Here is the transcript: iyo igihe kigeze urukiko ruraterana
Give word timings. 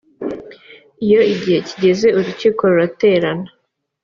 iyo 1.05 1.21
igihe 1.33 1.59
kigeze 1.67 2.07
urukiko 2.19 2.61
ruraterana 2.71 3.47